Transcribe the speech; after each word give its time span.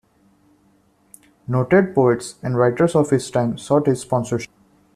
Noted 1.47 1.93
poets 1.93 2.33
and 2.41 2.57
writers 2.57 2.95
of 2.95 3.11
his 3.11 3.29
time 3.29 3.59
sought 3.59 3.85
his 3.85 4.01
sponsorship. 4.01 4.49